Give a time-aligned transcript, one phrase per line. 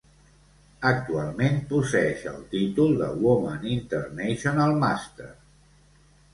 [0.91, 5.33] Actualment posseeix el títol de "Woman International Master".